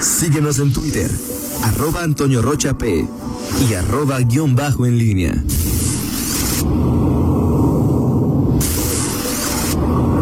[0.00, 1.10] Síguenos en Twitter,
[1.62, 3.06] arroba Antonio Rocha P
[3.68, 5.44] y arroba guion bajo en línea.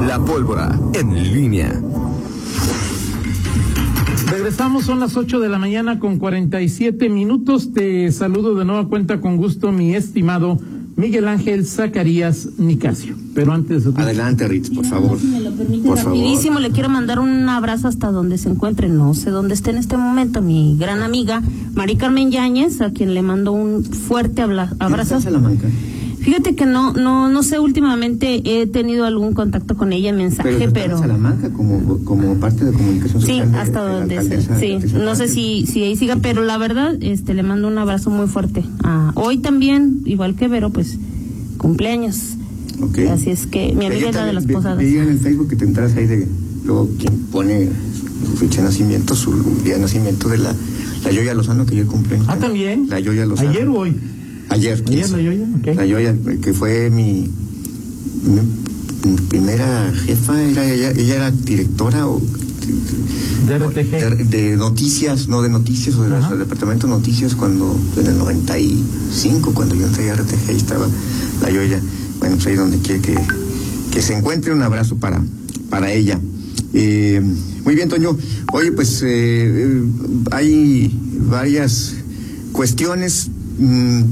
[0.05, 1.81] La pólvora en línea.
[4.29, 7.73] Regresamos, son las 8 de la mañana con 47 minutos.
[7.73, 10.59] Te saludo de nueva cuenta con gusto, mi estimado
[10.99, 13.15] Miguel Ángel Zacarías Nicasio.
[13.33, 13.93] Pero antes de...
[14.03, 15.19] Adelante, Ritz, por favor.
[15.21, 18.89] Si me lo permite Por rapidísimo, le quiero mandar un abrazo hasta donde se encuentre,
[18.89, 21.41] no sé dónde esté en este momento, mi gran amiga
[21.75, 25.19] Mari Carmen Yáñez, a quien le mando un fuerte abla- abrazo.
[26.21, 30.51] Fíjate que no, no, no sé, últimamente he tenido algún contacto con ella en mensaje,
[30.51, 30.97] Pero, está pero...
[30.97, 34.59] en Salamanca como, como parte de comunicación Sí, social de- hasta de la donde sea.
[34.59, 38.11] Sí, no sé si, si ahí siga, pero la verdad, este, le mando un abrazo
[38.11, 38.65] muy fuerte.
[38.83, 40.99] Ah, hoy también, igual que Vero, pues,
[41.57, 42.35] cumpleaños.
[42.81, 42.99] Ok.
[43.11, 44.79] Así es que mi amiga Yo es la de las posadas.
[44.79, 46.29] Vi en el Facebook que te entras ahí de
[46.65, 47.69] luego quien pone
[48.25, 49.33] su fecha de nacimiento, su
[49.65, 50.55] día de nacimiento de la,
[51.05, 52.19] la Yoya Lozano que ayer cumple.
[52.27, 52.87] Ah, también.
[52.89, 53.51] La Yoya Lozano.
[53.51, 53.97] ¿Ayer o hoy?
[54.51, 54.83] Ayer.
[54.87, 55.77] Ayer la Yoya, ok.
[55.77, 57.29] La Yoya, que fue mi,
[58.23, 62.21] mi, mi primera jefa, era ella, ella era directora o
[63.47, 68.07] De de, de noticias, no de noticias, o de del departamento de noticias cuando, en
[68.07, 70.87] el 95, cuando yo entré a RTG, ahí estaba
[71.43, 71.81] la Yoya.
[72.19, 73.17] Bueno, pues ahí donde quiere que,
[73.91, 75.23] que se encuentre, un abrazo para,
[75.71, 76.21] para ella.
[76.75, 77.23] Eh,
[77.65, 78.17] muy bien, Toño.
[78.53, 79.83] Oye, pues eh, eh,
[80.31, 80.99] hay
[81.29, 81.95] varias
[82.53, 83.31] cuestiones.
[83.59, 84.03] Mm,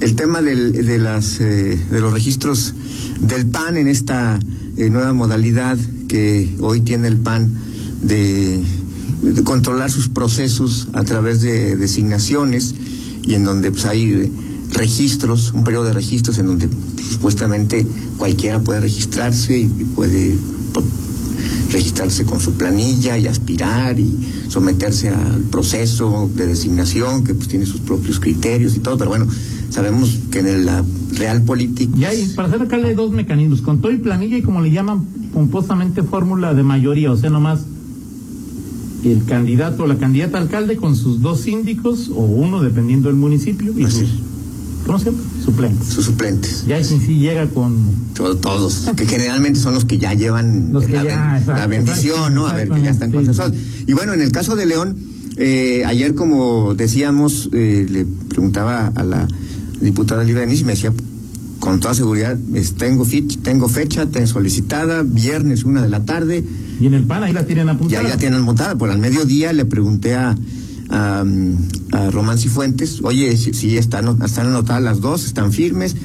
[0.00, 2.74] el tema del- de, las, eh, de los registros
[3.20, 4.38] del PAN en esta
[4.76, 5.78] eh, nueva modalidad
[6.08, 7.52] que hoy tiene el PAN
[8.02, 8.60] de,
[9.22, 12.74] de controlar sus procesos a través de designaciones
[13.22, 14.32] y en donde pues, hay
[14.72, 16.68] registros, un periodo de registros en donde
[17.10, 20.34] supuestamente cualquiera puede registrarse y puede
[21.72, 24.12] registrarse con su planilla y aspirar y
[24.48, 29.26] someterse al proceso de designación que pues tiene sus propios criterios y todo, pero bueno,
[29.70, 30.84] sabemos que en la
[31.14, 34.42] real política Y hay, para hacer alcalde hay dos mecanismos, con todo y planilla y
[34.42, 37.64] como le llaman pomposamente fórmula de mayoría, o sea, nomás
[39.04, 43.72] el candidato o la candidata alcalde con sus dos síndicos o uno dependiendo del municipio
[43.76, 44.31] y Así sus.
[44.86, 45.18] ¿Cómo se llama?
[45.44, 45.88] Suplentes.
[45.88, 46.64] sus suplentes.
[46.66, 47.76] Ya si sí llega con
[48.14, 51.66] To- todos, que generalmente son los que ya llevan Los que la, ya, ben- la
[51.66, 52.46] bendición, ¿no?
[52.46, 53.54] A ver, que ya están consensuados.
[53.86, 54.96] Y bueno, en el caso de León,
[55.36, 59.26] eh, ayer como decíamos, eh, le preguntaba a la
[59.80, 60.92] diputada Libre Denis y me decía,
[61.58, 66.44] con toda seguridad, es- tengo, fit, tengo fecha, solicitada, viernes, una de la tarde,
[66.80, 68.08] y en el PAN ahí la tienen ya, apuntada.
[68.08, 68.74] ya tienen montada.
[68.76, 70.36] Por al mediodía le pregunté a,
[70.92, 71.24] a,
[71.92, 75.96] a Román Cifuentes, oye, si están, están anotadas las dos, están firmes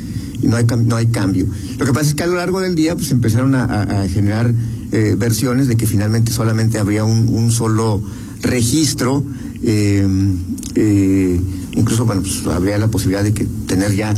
[0.41, 1.45] y no hay, no hay cambio.
[1.77, 4.53] Lo que pasa es que a lo largo del día pues empezaron a, generar
[4.91, 8.01] eh, versiones de que finalmente solamente habría un, un solo
[8.41, 9.23] registro,
[9.63, 10.07] eh,
[10.75, 11.41] eh,
[11.73, 14.13] incluso bueno, pues, habría la posibilidad de que tener ya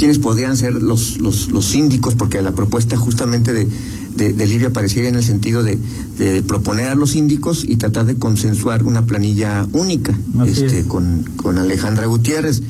[0.00, 3.68] quiénes podrían ser los, los, los síndicos, porque la propuesta justamente de,
[4.16, 5.78] de, de Livia pareciera en el sentido de,
[6.16, 10.86] de proponer a los síndicos y tratar de consensuar una planilla única este, es.
[10.86, 12.62] con, con Alejandra Gutiérrez.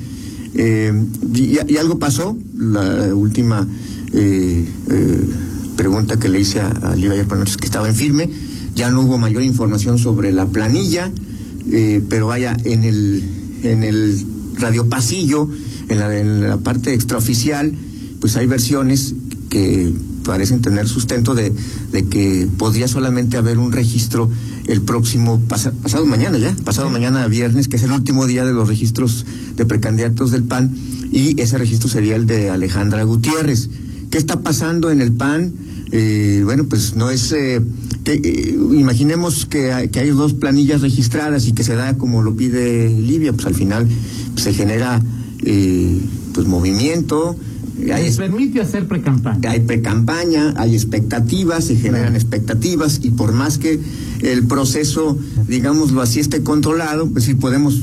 [0.56, 0.92] Eh,
[1.32, 3.64] y, y algo pasó, la última
[4.12, 5.20] eh, eh,
[5.76, 8.28] pregunta que le hice a, a Livia ayer por noche que estaba en firme,
[8.74, 11.12] ya no hubo mayor información sobre la planilla,
[12.08, 13.22] pero vaya, en el,
[13.62, 14.26] en el
[14.58, 15.48] radio pasillo,
[15.90, 17.72] en la, en la parte extraoficial,
[18.20, 19.14] pues hay versiones
[19.50, 19.92] que
[20.24, 21.52] parecen tener sustento de,
[21.92, 24.30] de que podría solamente haber un registro
[24.66, 28.52] el próximo pasa- pasado mañana ya, pasado mañana viernes, que es el último día de
[28.52, 30.74] los registros de precandidatos del PAN,
[31.10, 33.68] y ese registro sería el de Alejandra Gutiérrez.
[34.10, 35.52] ¿Qué está pasando en el PAN?
[35.90, 37.32] Eh, bueno, pues no es...
[37.32, 37.60] eh,
[38.04, 42.22] que, eh, imaginemos que hay, que hay dos planillas registradas y que se da como
[42.22, 43.88] lo pide Livia, pues al final
[44.34, 45.02] pues, se genera
[45.44, 46.00] eh,
[46.34, 47.36] pues movimiento,
[47.80, 49.50] eh, hay Les permite hacer precampaña.
[49.50, 53.80] hay precampaña, hay expectativas, se generan expectativas y por más que
[54.22, 55.16] el proceso,
[55.48, 57.81] digámoslo así, esté controlado, pues sí podemos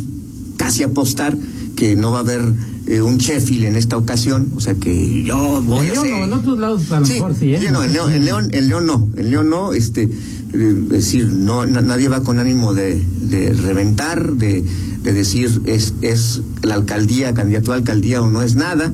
[0.58, 1.38] casi apostar
[1.76, 2.42] que no va a haber
[2.88, 6.18] eh, un Sheffield en esta ocasión, o sea que yo voy En a León ser-
[6.20, 7.60] no, en otros lados a lo Sí, mejor sí, ¿eh?
[7.62, 10.10] sí, no, en León, en León, en León no, en León no, este, eh,
[10.54, 14.64] es decir, no, na- nadie va con ánimo de, de reventar, de,
[15.04, 18.92] de decir es, es la alcaldía, candidato a alcaldía o no es nada.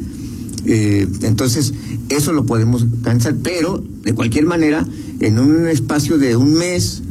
[0.65, 1.73] Eh, entonces,
[2.09, 4.85] eso lo podemos cansar, pero de cualquier manera,
[5.19, 7.01] en un espacio de un mes,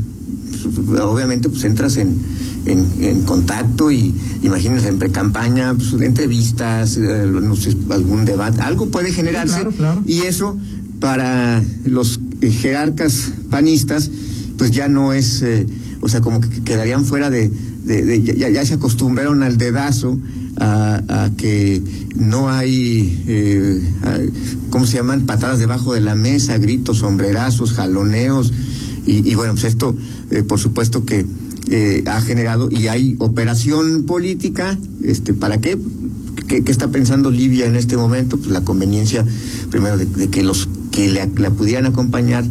[1.02, 2.18] obviamente pues entras en,
[2.66, 8.86] en, en contacto y imagínense en pre-campaña, pues, entrevistas, eh, no sé, algún debate, algo
[8.86, 10.02] puede generarse claro, claro.
[10.06, 10.56] y eso
[11.00, 14.10] para los eh, jerarcas panistas
[14.56, 15.66] pues ya no es eh,
[16.02, 17.50] o sea, como que quedarían fuera de,
[17.84, 20.18] de, de- ya, ya se acostumbraron al dedazo,
[20.58, 21.82] a, que
[22.14, 23.80] no hay, eh,
[24.70, 25.22] ¿cómo se llaman?
[25.26, 28.52] Patadas debajo de la mesa, gritos, sombrerazos, jaloneos,
[29.06, 29.96] y, y bueno, pues esto,
[30.30, 31.24] eh, por supuesto que
[31.70, 35.78] eh, ha generado, y hay operación política, este, ¿para qué?
[36.48, 38.36] ¿Qué, está pensando Libia en este momento?
[38.36, 39.24] Pues la conveniencia,
[39.70, 42.44] primero, de, que los que le- la pudieran acompañar,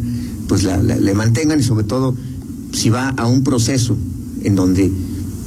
[0.48, 2.16] pues la, la- le mantengan y sobre todo
[2.72, 3.96] si va a un proceso
[4.42, 4.90] en donde,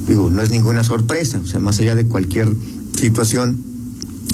[0.08, 2.48] digo, no es ninguna sorpresa, o sea, más allá de cualquier
[2.98, 3.56] situación,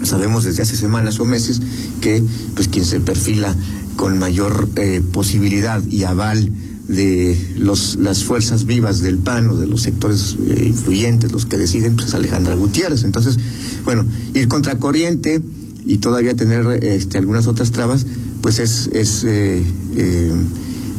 [0.03, 1.61] sabemos desde hace semanas o meses
[2.01, 2.23] que
[2.55, 3.55] pues quien se perfila
[3.97, 6.51] con mayor eh, posibilidad y aval
[6.89, 11.57] de los, las fuerzas vivas del PAN o de los sectores eh, influyentes, los que
[11.57, 13.05] deciden, pues es Alejandra Gutiérrez.
[13.05, 13.39] Entonces,
[13.85, 14.05] bueno,
[14.35, 15.41] ir contracorriente
[15.87, 18.05] y todavía tener este, algunas otras trabas,
[18.41, 19.63] pues es, es eh,
[19.97, 20.33] eh,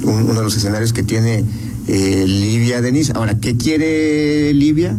[0.03, 1.43] un- uno de los escenarios que tiene
[1.87, 3.11] eh, Libia Denis.
[3.11, 4.97] Ahora, ¿qué quiere Libia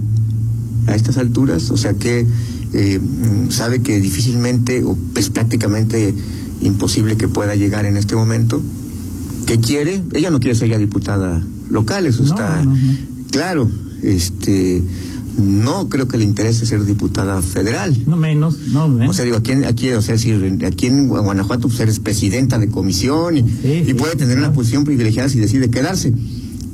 [0.87, 1.71] a estas alturas?
[1.71, 2.27] O sea, que
[2.73, 6.15] eh, mm, sabe que difícilmente o es prácticamente
[6.61, 8.63] imposible que pueda llegar en este momento.
[9.47, 10.03] ¿Qué quiere?
[10.15, 12.79] Ella no quiere ser ya diputada local, eso No, está no, no.
[13.31, 13.71] claro.
[14.03, 14.83] Este,
[15.39, 17.97] no creo que le interese ser diputada federal.
[18.07, 19.11] No menos, no menos.
[19.11, 20.31] O sea, digo, aquí, en- aquí, o sea, si
[20.65, 24.53] aquí en Guanajuato pues, eres presidenta de comisión y, Sí, y sí, puede tener una
[24.53, 26.13] posición privilegiada si decide quedarse.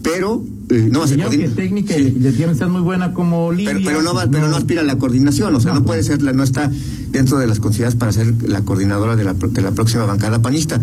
[0.02, 2.16] Pero eh, no va a ser Digamos que coordin- técnica Sí.
[2.18, 3.72] y que ser muy buena como Libia.
[3.74, 5.86] Pero, pero no va, pues, pero no aspira a la coordinación, o sea, no, No.
[5.86, 6.70] puede ser, la, no está
[7.10, 10.80] dentro de las consideradas para ser la coordinadora de la, de la próxima bancada panista.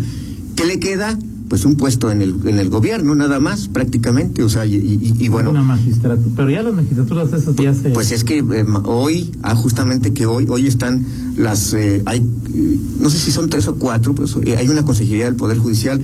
[0.56, 1.18] ¿Qué le queda?
[1.48, 5.14] Pues un puesto en el, en el gobierno, nada más, prácticamente, o sea, y, y-
[5.18, 5.48] y bueno.
[5.50, 6.30] Una magistratura.
[6.36, 7.88] Pero ya las magistraturas esas ya se.
[7.88, 11.06] Pues es que eh, hoy, ah, justamente que hoy, hoy están
[11.38, 15.24] las, eh, hay, eh, no sé si son tres o cuatro, pues hay una consejería
[15.24, 16.02] del Poder Judicial,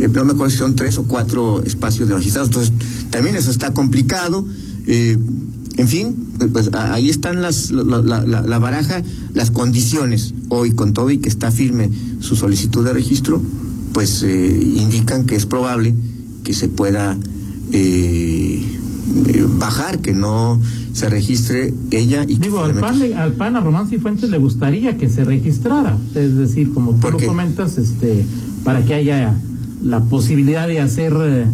[0.00, 2.72] eh, no me acuerdo si son tres o cuatro espacios de magistrados, entonces
[3.10, 4.44] también eso está complicado.
[4.86, 5.16] eh,
[5.76, 6.14] en fin,
[6.52, 9.02] pues ahí están las, la, la- la- la baraja,
[9.32, 13.40] las condiciones hoy con todo y que está firme su solicitud de registro,
[13.94, 15.94] pues eh, indican que es probable
[16.44, 17.16] que se pueda
[17.72, 18.62] eh,
[19.28, 20.60] eh, bajar, que no
[20.92, 24.38] se registre ella y que Digo, al PAN, le- al PAN, a Román Cifuentes le
[24.38, 25.96] gustaría que se registrara.
[26.14, 28.24] Es decir, como tú ¿Por lo comentas, este,
[28.64, 29.34] para que haya
[29.82, 31.46] la posibilidad de hacer eh,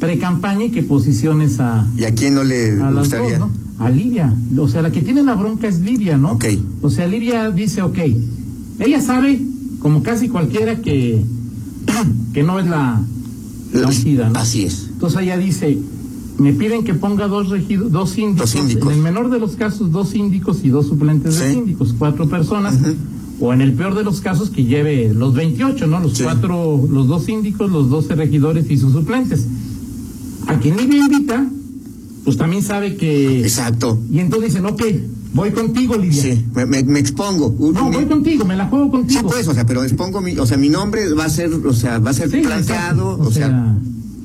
[0.00, 3.38] pre-campaña y que posiciones a, ¿Y a quién no le dos, gustaría?
[3.38, 3.50] ¿no?
[3.78, 4.34] A Libia.
[4.56, 6.32] O sea, la que tiene la bronca es Libia, ¿no?
[6.32, 6.44] Ok.
[6.82, 7.98] O sea, Libia dice, ok,
[8.80, 9.40] ella sabe,
[9.80, 11.22] como casi cualquiera, que,
[12.32, 13.00] que no es la,
[13.72, 14.38] la ungida, ¿no?
[14.38, 14.88] Así es.
[14.92, 15.78] Entonces ella dice,
[16.38, 18.92] me piden que ponga dos regidos, dos síndicos, Dos síndicos.
[18.92, 21.54] en el menor de los casos dos síndicos y dos suplentes de Sí.
[21.54, 22.78] síndicos, cuatro personas.
[23.40, 26.00] O en el peor de los casos que lleve los 28, ¿no?
[26.00, 26.24] Los Sí.
[26.24, 29.44] cuatro, los dos síndicos, los 12 regidores y sus suplentes.
[30.46, 31.46] A quien Libia invita,
[32.24, 33.40] pues también sabe que...
[33.42, 33.98] Exacto.
[34.10, 34.82] Y entonces dicen, ok,
[35.34, 36.22] voy contigo, Lidia.
[36.22, 37.54] Sí, me, me- me expongo.
[37.72, 39.22] No, voy contigo, me la juego Sí, contigo.
[39.28, 41.98] pues, o sea, pero expongo mi, o sea, mi nombre va a ser, o sea,
[41.98, 43.76] va a ser Sí, planteado, o, sea,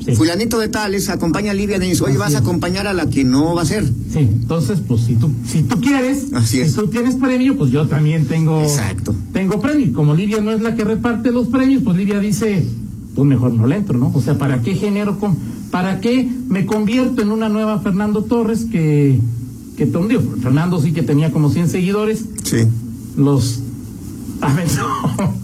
[0.06, 0.16] sí.
[0.16, 3.24] fulanito de tales acompaña a Livia Denis, oye, Así vas a acompañar a la que
[3.24, 3.84] no va a ser.
[3.86, 6.72] Sí, entonces, pues si tú, si tú quieres, Así es.
[6.72, 9.16] si tú tienes premio, pues yo también tengo, Exacto.
[9.34, 9.86] tengo premio.
[9.88, 12.66] Y Como Livia no es la que reparte los premios, pues Livia dice,
[13.16, 14.12] pues mejor no le entro, ¿no?
[14.14, 15.38] O sea, ¿para qué genero, con,
[15.72, 19.20] para qué me convierto en una nueva Fernando Torres que,
[19.78, 20.22] que te hundió?
[20.42, 22.58] Fernando sí que tenía como 100 seguidores, Sí.
[23.18, 23.60] los,
[24.42, 25.43] a ver, no.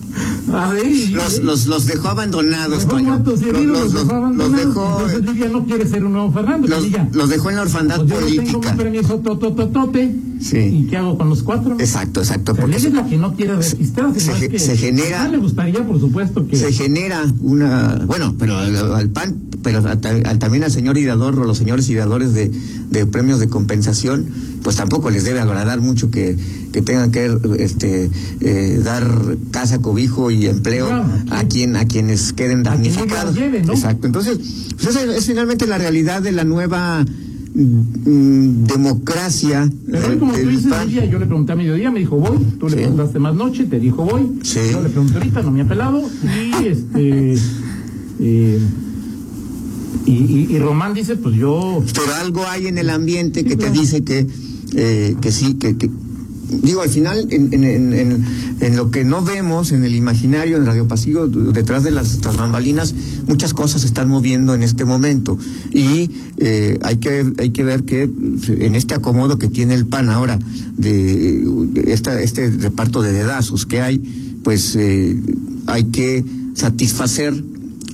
[0.53, 3.21] A ver, Los, los, los dejó abandonados, dejó Toño.
[3.25, 4.55] Los, los- dejó los abandonados.
[4.67, 6.67] dejó, Entonces Livia no quiere ser un nuevo Fernando,
[7.13, 8.71] los, dejó en la orfandad pues yo no tengo política.
[8.71, 10.15] un permiso totototote.
[10.41, 10.57] Sí.
[10.57, 11.75] ¿Y qué hago con los cuatro?
[11.79, 12.53] Exacto, exacto.
[12.55, 14.19] Sea, Porque es la que no quiere registrarse.
[14.19, 16.55] se que- se genera- le gustaría, por supuesto, que.
[16.55, 21.43] se genera una bueno pero al, al PAN pero al- también al señor Hidador o
[21.43, 22.49] los señores Hidadores de,
[22.89, 24.27] de premios de compensación
[24.63, 26.37] pues tampoco les debe agradar mucho que,
[26.71, 28.09] que tengan que este
[28.41, 33.73] eh, dar casa cobijo y empleo Claro, a quien a quienes queden damnificados ¿no?
[33.73, 34.39] exacto entonces
[34.75, 37.05] pues esa es finalmente la realidad de la nueva
[37.55, 40.71] mm, democracia Pero como tú dices,
[41.09, 42.37] yo le pregunté a mediodía, me dijo voy.
[42.59, 44.39] Tú le preguntaste más noche, te dijo voy.
[44.43, 44.59] Sí.
[44.71, 46.01] Yo le pregunté ahorita, no me ha pelado.
[46.61, 47.33] Y este.
[48.19, 48.59] eh,
[50.05, 51.83] y, y, y Román dice, pues yo.
[51.93, 54.27] pero algo hay en el ambiente que te dice que,
[54.75, 55.89] eh, que sí, que, que-
[56.63, 58.25] digo, al final, en, en, en,
[58.59, 62.23] en- lo que no vemos, en el imaginario, en Radio Pasillo, d- detrás de las,
[62.25, 62.93] las bambalinas,
[63.27, 65.37] muchas cosas se están moviendo en este momento.
[65.71, 68.03] Y eh, hay, que, hay que ver que
[68.47, 70.39] en este acomodo que tiene el PAN ahora,
[70.75, 73.99] de, de esta, este reparto de dedazos que hay,
[74.43, 75.15] pues eh,
[75.67, 77.33] hay que satisfacer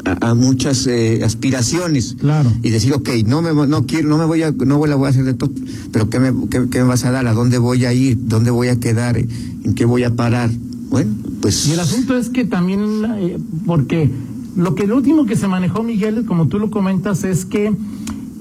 [0.05, 2.15] a, a muchas eh, aspiraciones.
[2.19, 2.51] Claro.
[2.63, 5.07] Y decir, ok, no me, no quiero, no me voy a, no voy- la voy
[5.07, 5.51] a hacer de todo,
[5.91, 7.27] pero ¿qué me, qué, qué me vas a dar?
[7.27, 8.17] ¿A dónde voy a ir?
[8.27, 9.17] ¿Dónde voy a quedar?
[9.17, 10.49] ¿En qué voy a parar?
[10.89, 11.67] Bueno, pues.
[11.67, 12.81] Y el asunto es que también,
[13.17, 14.09] eh, porque
[14.55, 17.73] lo que lo último que se manejó, Miguel, como tú lo comentas, es que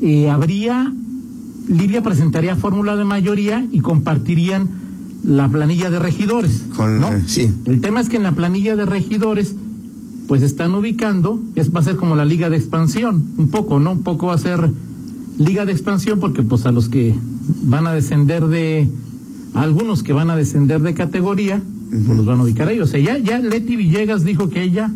[0.02, 0.92] eh, habría,
[1.66, 4.68] Lidia presentaría fórmula de mayoría y compartirían
[5.24, 6.62] la planilla de regidores.
[6.76, 7.08] Con- ¿no?
[7.10, 7.50] eh, sí.
[7.64, 9.54] El tema es que en la planilla de regidores,
[10.28, 13.92] pues están ubicando, es, va a ser como la liga de expansión, un poco, ¿no?
[13.92, 14.70] Un poco va a ser
[15.38, 17.14] liga de expansión porque pues a los que
[17.62, 18.88] van a descender de,
[19.54, 22.80] a algunos que van a descender de categoría, pues los van a ubicar ahí.
[22.80, 24.90] O sea, ya, ya Leti Villegas dijo que ella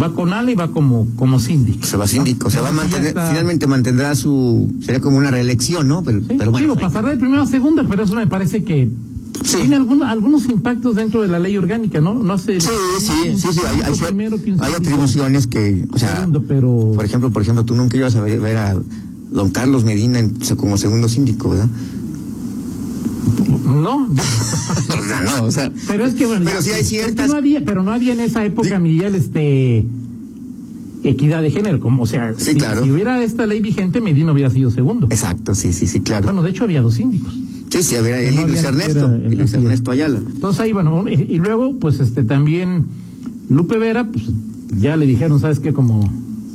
[0.00, 1.84] va con ala y va como, como síndico.
[1.84, 3.28] Se va síndico, se va a mantener, está.
[3.28, 6.02] finalmente mantendrá su, sería como una reelección, ¿no?
[6.02, 6.66] Pero, Sí, pero bueno.
[6.68, 8.88] digo, pasará de primera a segunda, pero eso me parece que
[9.44, 9.56] Sí.
[9.58, 12.14] tiene algún- algunos impactos dentro de la ley orgánica, ¿no?
[12.14, 12.60] No hace.
[12.60, 12.68] Sí,
[13.00, 17.04] sí, sí, sí, hay, hay, primero, que hay atribuciones que, o sea, Segundo, pero- por
[17.04, 18.76] ejemplo, por ejemplo, tú nunca ibas a ver, ver a
[19.30, 21.68] don Carlos Medina en- como segundo síndico, ¿verdad?
[23.64, 27.82] No, no, o sea, pero es que bueno, Pero sí hay ciertas- no había, pero
[27.82, 28.82] no había en esa época, Sí.
[28.82, 29.84] Miguel, este
[31.04, 32.82] equidad de género, como o sea, Sí, si, claro.
[32.82, 35.06] si hubiera esta ley vigente, Medina hubiera sido segundo.
[35.10, 36.24] exacto, sí, sí, sí, claro.
[36.24, 37.32] Bueno, de hecho había dos síndicos.
[37.70, 38.02] Sí, sí, no
[38.46, 39.62] Luis había- Ernesto, el- Luis así es.
[39.64, 40.18] Ernesto Ayala.
[40.18, 42.86] Entonces ahí, bueno, y, y luego, pues este también
[43.50, 44.24] Lupe Vera, pues
[44.78, 45.72] ya le dijeron, ¿sabes qué?
[45.72, 46.10] Como,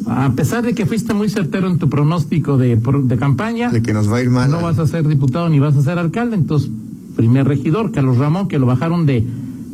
[0.08, 3.94] a pesar de que fuiste muy certero en tu pronóstico de, de campaña, De que
[3.94, 4.50] nos va a ir mal.
[4.52, 6.70] no vas a ser diputado ni vas a ser alcalde, entonces,
[7.16, 9.24] primer regidor, Carlos Ramón, que lo bajaron de,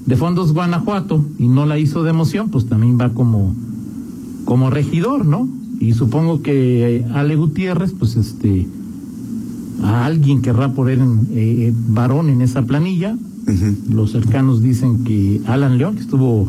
[0.05, 3.55] de Fondos Guanajuato y no la hizo de emoción, pues también va como,
[4.46, 5.48] como regidor, ¿no?
[5.79, 8.67] Y supongo que eh, Ale Gutiérrez, pues este,
[9.83, 13.15] a alguien querrá poner en, eh, eh, varón en esa planilla.
[13.89, 16.48] Los cercanos dicen que Alan León, que estuvo,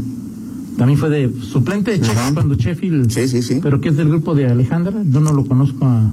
[0.76, 3.60] también fue de suplente de Sheffield cuando Sheffield, Sí, sí, sí.
[3.62, 6.10] pero que es del grupo de Alejandra, yo no lo conozco a,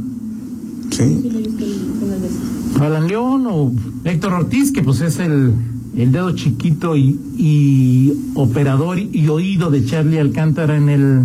[0.91, 1.21] Sí.
[2.79, 3.71] Alan León o
[4.05, 5.51] Héctor Ortiz, que pues es el,
[5.97, 11.21] el dedo chiquito y, y operador y oído de Charlie Alcántara en el,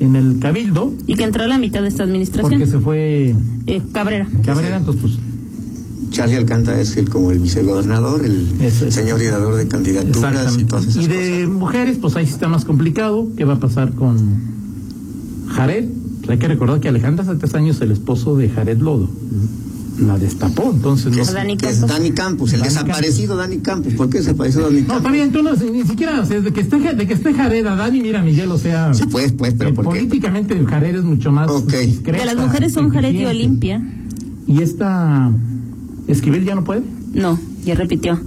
[0.00, 2.50] en el Cabildo, Y que entró a la mitad de esta administración.
[2.52, 3.34] porque se fue
[3.66, 4.28] Eh, Cabrera.
[4.44, 5.18] Cabrera, entonces pues
[6.10, 8.74] Charlie Alcántara es el como el vicegobernador, el es.
[8.94, 12.48] señor y dador de candidaturas y todas esas Y de mujeres, pues ahí sí está
[12.48, 13.28] más complicado.
[13.36, 14.18] ¿Qué va a pasar con
[15.48, 15.86] Jared?
[16.20, 19.08] Pues hay que recordar que Alejandra hace tres años el esposo de Jared Lodo
[20.00, 21.24] la destapó, entonces no.
[21.24, 21.90] Dani Que es Campos.
[21.90, 23.94] Dani Campos, el Dani desaparecido Dani Campos.
[23.94, 24.96] ¿Por qué desapareció Dani No, Campos?
[24.98, 27.66] está bien, tú no, ni siquiera, o sea, de que esté, de que esté Jared
[27.66, 29.90] a Dani, mira Miguel, o sea, Sí, pues, pues, pero eh, ¿por qué?
[29.98, 31.72] políticamente Jared es mucho más Ok.
[31.84, 33.24] discreta, De las mujeres son Jared y.
[33.24, 33.82] Olimpia.
[34.46, 35.32] Y esta
[36.08, 36.82] Esquivel ya no puede.
[37.14, 38.18] No, ya repitió.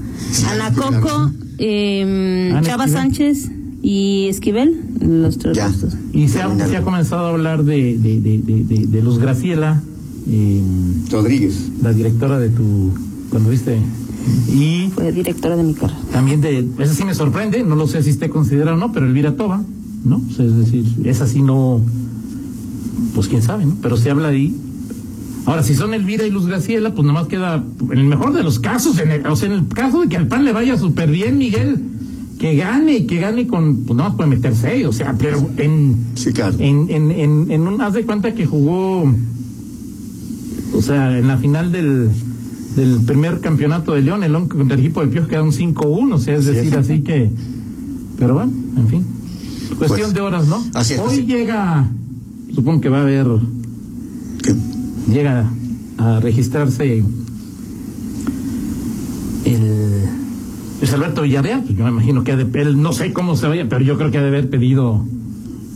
[0.50, 0.72] Ana.
[0.74, 3.04] Coco, eh, Ana Chava Esquivel.
[3.04, 5.72] Sánchez y Esquivel, los tres Ya.
[6.14, 9.18] Y se ha, se ha comenzado a hablar de, de, de, de, de- de los
[9.20, 9.82] Graciela,
[10.30, 10.62] eh,
[11.12, 11.72] Rodríguez.
[11.82, 12.92] la directora de tu,
[13.32, 13.78] cuando viste,
[14.54, 15.98] y Fue directora de mi carrera.
[16.12, 19.08] también de, eso sí me sorprende, no lo sé si esté considerado o no, pero
[19.08, 19.64] Elvira Toba,
[20.06, 20.18] ¿no?
[20.30, 21.82] O sea, es decir, esa sí no,
[23.16, 23.76] pues quién sabe, ¿no?
[23.82, 24.56] Pero se habla ahí.
[25.46, 28.60] Ahora, si son Elvira y Luz Graciela, pues nomás queda, en el mejor de los
[28.60, 31.10] casos, en el, o sea, en el caso de que al PAN le vaya súper
[31.10, 31.80] bien, Miguel,
[32.38, 36.32] que gane y que gane con, pues nomás puede meterse, o sea, pero en, Sí,
[36.32, 36.56] claro.
[36.60, 39.12] en, en, en, en un, haz de cuenta que jugó,
[40.74, 42.10] o sea, en la final del,
[42.76, 46.18] del primer campeonato de León, el contra el equipo del Piojo queda un 5-1, o
[46.20, 47.30] sea, es decir, así que,
[48.18, 49.06] pero bueno, en fin,
[49.78, 50.64] cuestión Pues, de horas, ¿no?
[50.76, 51.26] así es, Hoy así.
[51.26, 51.88] llega,
[52.54, 53.28] supongo que va a haber.
[55.12, 55.50] Llega
[55.98, 57.04] a registrarse
[59.46, 60.04] el
[60.80, 63.48] Luis Alberto Villarreal, pues yo me imagino que ha de, él no sé cómo se
[63.48, 65.06] vaya, pero yo creo que ha de haber pedido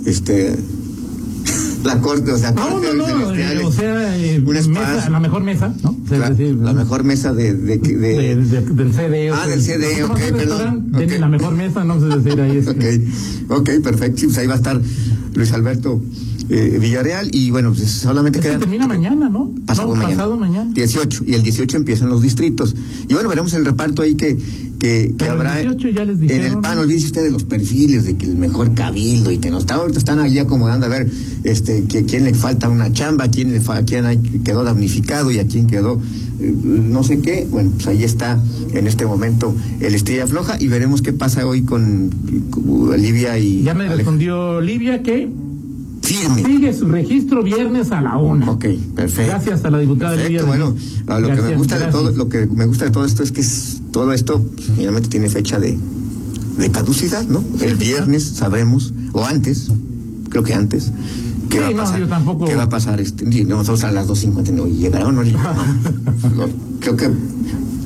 [0.06, 0.56] Este.
[1.84, 5.72] La corte, o sea, No, corte no, eh, o sea, eh, mesa, la mejor mesa,
[5.84, 5.92] ¿no?
[6.04, 7.54] O sea, la, es decir, la mejor mesa de.
[7.54, 9.32] de, de, de- de- del CD.
[9.32, 12.42] o Ah, del CD, nosotros ok, en el perdón, la mejor mesa, no sé decir
[12.42, 12.58] ahí.
[12.68, 12.72] este,
[13.52, 14.22] Ok, ok, perfecto.
[14.26, 14.82] Pues ahí va a estar
[15.36, 16.02] Luis Alberto
[16.50, 18.60] eh, Villarreal y bueno, pues solamente queda.
[18.60, 19.52] termina mañana, ¿no?
[19.66, 20.16] Pasado no, mañana.
[20.16, 20.72] Pasado mañana.
[20.74, 21.24] 18.
[21.28, 22.76] Y el 18 empiezan los distritos.
[23.08, 24.38] Y bueno, veremos el reparto ahí que,
[24.80, 26.76] que, que el habrá 18 ya les en el PAN.
[26.76, 26.82] ¿no?
[26.82, 29.98] Olvídense ustedes de los perfiles, de que el mejor cabildo y que nos está, ahorita
[30.00, 31.10] están allí acomodando a ver
[31.44, 35.40] este que quién le falta una chamba, quién le fa- quién hay- quedó damnificado y
[35.40, 36.00] a quién quedó
[36.40, 37.48] eh, no sé qué.
[37.50, 38.40] Bueno, pues ahí está
[38.74, 42.10] en este momento el Estrella Floja y veremos qué pasa hoy con,
[42.52, 45.30] con Olivia y Ya me respondió Livia que
[46.06, 46.44] Firme.
[46.46, 48.52] sigue su registro viernes a la una.
[48.52, 49.32] Ok, perfecto.
[49.32, 50.16] Gracias a la diputada.
[50.16, 50.76] Perfecto, bueno,
[51.08, 53.24] a lo que me Gracias, gusta de todo, lo que me gusta de todo esto
[53.24, 55.78] es que es- todo esto pues, finalmente tiene fecha de,
[56.58, 57.44] de caducidad, ¿no?
[57.62, 59.70] El viernes sabremos, o antes,
[60.30, 60.92] creo que antes.
[61.50, 62.00] ¿Qué Sí, va a no, pasar?
[62.00, 63.00] yo tampoco- ¿Qué va a pasar?
[63.00, 65.54] Este, nosotros a las 2.50 no llegará o no llegará.
[66.36, 66.48] No,
[66.80, 67.10] creo que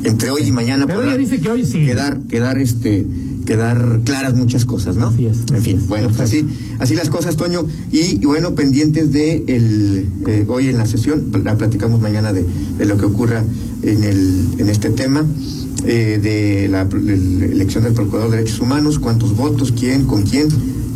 [0.05, 1.85] entre hoy y mañana podrá dice que hoy sí.
[1.85, 3.05] quedar, quedar, este,
[3.49, 5.07] quedar claras muchas cosas, ¿no?
[5.07, 6.45] Así es, En fin, bueno, pues así,
[6.77, 7.65] así las cosas, Toño.
[7.91, 12.45] Y, y bueno, pendientes de el, eh, hoy en la sesión, la platicamos mañana de,
[12.77, 13.43] de lo que ocurra
[13.81, 15.25] en, el, en este tema.
[15.85, 20.47] eh, de la, elección del Procurador de Derechos Humanos, cuántos votos, quién, con quién,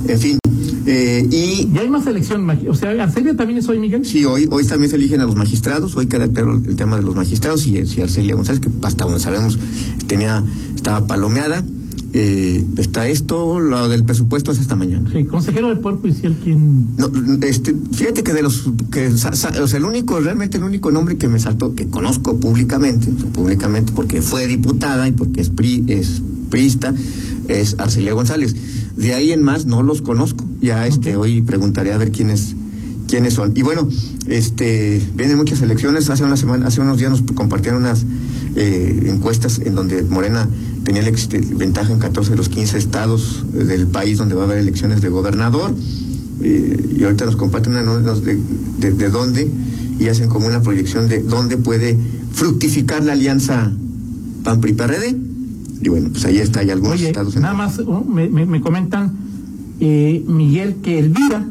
[0.07, 0.37] en fin.
[0.85, 4.05] Eh, y Y hay más elección, o sea, Arcelia también es hoy, Miguel.
[4.05, 7.03] Sí, hoy, hoy también se eligen a los magistrados, hoy queda claro el tema de
[7.03, 9.57] los magistrados y, si Arcelia González, que hasta donde sabemos
[10.07, 10.43] tenía,
[10.75, 11.63] estaba palomeada.
[12.15, 15.09] Eh, está esto, lo del presupuesto es esta mañana.
[15.11, 16.95] Sí, consejero del Poder Judicial, ¿quién?
[16.95, 17.09] No,
[17.41, 21.27] este, fíjate que de los que o sea, el único, realmente el único nombre que
[21.27, 26.93] me saltó, que conozco públicamente, públicamente porque fue diputada y porque es pri, es priista,
[27.47, 28.55] es Arcelia González.
[28.95, 30.45] De ahí en más no los conozco.
[30.61, 32.55] Ya este hoy preguntaré a ver quiénes
[33.07, 33.53] quiénes son.
[33.55, 33.89] Y bueno,
[34.27, 36.11] este vienen muchas elecciones.
[36.11, 38.05] Hace una semana, hace unos días nos compartieron unas
[38.55, 40.47] eh, encuestas en donde Morena
[40.83, 41.11] tenía la
[41.55, 45.01] ventaja en 14 de los 15 estados eh, del país donde va a haber elecciones
[45.01, 45.73] de gobernador.
[46.41, 47.83] Eh, y ahorita nos comparten una
[48.23, 48.39] de,
[48.79, 49.49] de, de dónde
[49.99, 51.97] y hacen como una proyección de dónde puede
[52.33, 53.71] fructificar la alianza
[54.43, 55.15] PAN-PRI-PRD.
[55.83, 57.35] Y bueno, pues ahí está, hay algunos Oye, estados.
[57.35, 59.11] en- nada más oh, me, me, me comentan,
[59.79, 61.45] eh, Miguel, que Elvira.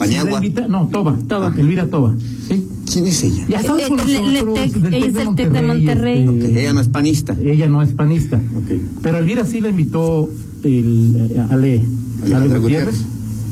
[0.00, 1.18] Invita- no, Toba.
[1.28, 1.52] Toba.
[1.58, 2.14] Elvira Toba.
[2.48, 2.66] Sí.
[2.92, 3.46] ¿Quién es ella?
[3.48, 6.28] Ya sabes con le- le- nosotros tec- del ella es del TEC de Monterrey.
[6.28, 7.36] este, Ella no es panista.
[7.42, 8.36] ella no es panista.
[8.36, 8.80] Ok.
[9.02, 10.28] Pero Elvira sí la invitó
[10.64, 11.82] el, eh, Ale,
[12.24, 12.60] Ale Gutiérrez.
[12.60, 12.94] Gutiérrez.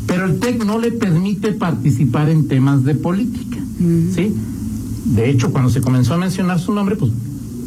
[0.07, 3.59] Pero el TEC no le permite participar en temas de política.
[4.14, 4.33] ¿Sí?
[5.14, 7.12] De hecho, cuando se comenzó a mencionar su nombre, pues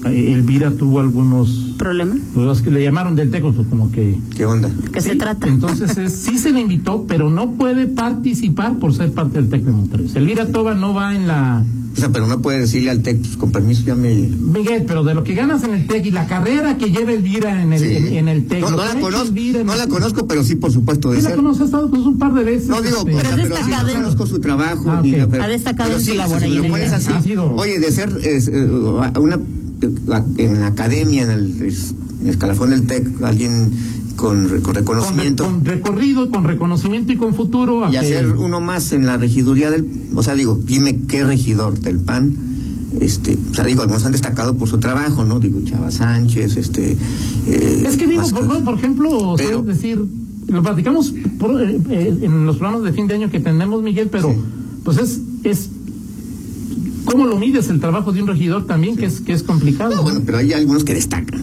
[0.05, 1.75] Elvira tuvo algunos.
[1.77, 2.15] ¿Problema?
[2.33, 4.17] pues, Los que le llamaron del TEC, pues como que.
[4.35, 4.69] ¿Qué onda?
[4.91, 5.47] ¿Qué se Sí, trata?
[5.47, 9.63] Entonces, es- sí se le invitó, pero no puede participar por ser parte del TEC
[9.63, 10.11] de Monterrey.
[10.15, 11.63] Elvira Toba no va en la.
[11.93, 14.15] O sea, pero no puede decirle al TEC, pues, con permiso, ya me...
[14.15, 17.61] Miguel, pero de lo que ganas en el TEC y la carrera que lleva Elvira
[17.61, 17.85] en el, Sí.
[17.97, 18.61] en, en el TEC.
[18.61, 19.89] No, no la conozco, no el la TEC.
[19.89, 21.35] conozco, pero sí, por supuesto, de Sí la ser.
[21.37, 22.69] conoces, ha estado pues, un par de veces.
[22.69, 24.85] No digo, este, o sea, Pero pero sí en- conozco su trabajo.
[24.89, 25.31] Ah, diga, ok.
[25.31, 29.39] pero- Ha destacado pero en su sí, labor si Oye, de ser es, eh, una
[30.37, 33.71] en la academia, en el, es- en el escalafón del TEC, alguien
[34.15, 35.43] con, con con, re- reconocimiento.
[35.45, 37.87] con recorrido, con reconocimiento y con futuro.
[37.87, 41.79] y que- hacer uno más en la regiduría del, o sea, digo, dime qué regidor
[41.79, 42.35] del PAN,
[42.99, 45.39] este, o sea, digo, algunos han destacado por su trabajo, ¿no?
[45.39, 46.97] Digo, Chava Sánchez, este,
[47.47, 48.63] eh, Es que digo, por, cosas.
[48.63, 50.03] por ejemplo, Pero- decir,
[50.47, 54.09] lo platicamos por, eh, eh, en los programas de fin de año que tenemos, Miguel,
[54.11, 54.35] pero Sí.
[54.83, 55.69] pues es, es
[57.11, 59.91] cómo lo mides el trabajo de un regidor también, que es que es complicado.
[59.91, 60.03] No, ¿no?
[60.03, 61.41] bueno, pero hay algunos que destacan.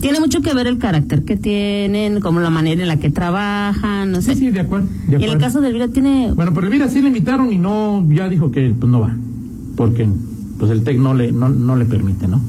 [0.00, 4.10] Tiene mucho que ver el carácter que tienen, como la manera en la que trabajan,
[4.12, 4.34] no sé.
[4.34, 4.86] Sí, sí, de acuerdo.
[4.86, 5.40] de Y en el acuerdo.
[5.46, 8.74] caso de Elvira tiene Bueno, pero Elvira sí le invitaron y no, ya dijo que
[8.78, 9.14] pues no va,
[9.76, 10.08] porque
[10.58, 12.40] pues el TEC no le, no, no le permite, ¿no?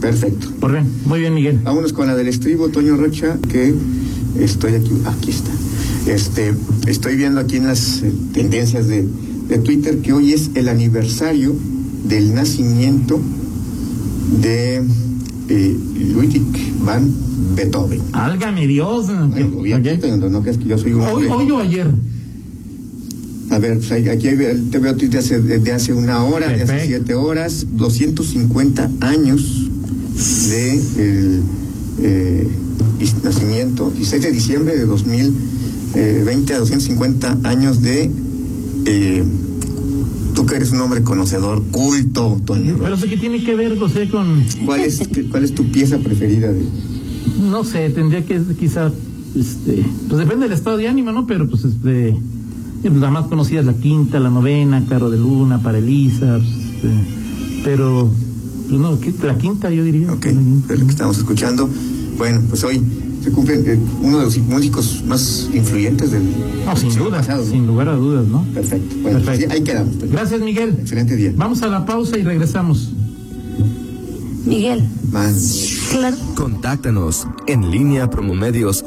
[0.00, 0.48] Perfecto.
[0.58, 1.60] Por bien, muy bien, Miguel.
[1.62, 3.72] Vámonos con la del estribo, Toño Rocha, que
[4.40, 5.50] estoy aquí, aquí está.
[6.06, 6.52] Este,
[6.88, 9.06] estoy viendo aquí en las eh, tendencias de,
[9.48, 11.54] de Twitter que hoy es el aniversario
[12.04, 13.20] del nacimiento
[14.40, 14.82] de
[15.48, 15.76] eh,
[16.14, 17.12] Ludwig van
[17.54, 18.00] Beethoven.
[18.12, 19.06] Álgame Dios.
[19.06, 21.86] Bueno, no creas que yo soy un Hoy, hoy o ayer.
[23.50, 24.28] A ver, pues, aquí
[24.70, 29.68] te veo hace, de hace una hora, de hace siete horas, 250 años
[30.48, 31.42] de el,
[32.00, 32.48] eh,
[33.22, 38.10] nacimiento, 16 de diciembre de 2020 a 250 años de...
[38.86, 39.24] eh,
[40.42, 42.76] tú que eres un hombre conocedor, culto, Toño.
[42.80, 45.00] Pero sé que tiene que ver, José, con, ¿Cuál es,
[45.30, 46.52] ¿Cuál es tu pieza preferida?
[46.52, 46.64] De,
[47.40, 48.90] no sé, tendría que quizá,
[49.36, 51.26] este, pues depende del estado de ánimo, ¿no?
[51.26, 52.16] Pero pues este,
[52.82, 56.74] pues, la más conocida es la quinta, la novena, Claro de Luna, para Elisa, pues,
[56.74, 56.90] este,
[57.64, 58.10] pero,
[58.68, 60.12] pues no, la quinta yo diría.
[60.12, 61.68] ok, es lo que estamos escuchando.
[62.18, 62.82] Bueno, pues hoy
[63.22, 66.22] se cumple eh, uno de los músicos más influyentes del
[66.66, 67.50] No, sin duda, pasado, ¿no?
[67.50, 68.44] sin lugar a dudas, ¿no?
[68.54, 68.96] Perfecto.
[69.02, 69.54] Bueno, pues, Perfecto.
[69.54, 69.98] sí, ahí quedamos.
[69.98, 70.12] Toño.
[70.12, 70.76] Gracias, Miguel.
[70.80, 71.32] Excelente día.
[71.36, 72.92] Vamos a la pausa y regresamos.
[74.44, 74.82] Miguel.
[75.12, 75.34] Man.
[75.90, 76.16] Claro.
[76.34, 78.84] Contáctanos en línea promomedios